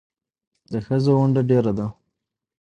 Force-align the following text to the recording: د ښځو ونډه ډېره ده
د 0.71 0.73
ښځو 0.85 1.11
ونډه 1.19 1.41
ډېره 1.49 1.71
ده 1.77 1.87